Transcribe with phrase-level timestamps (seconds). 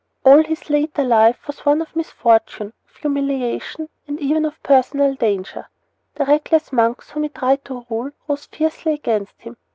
[0.25, 5.69] All his later life was one of misfortune, of humiliation, and even of personal danger.
[6.15, 9.57] The reckless monks whom he tried to rule rose fiercely against him.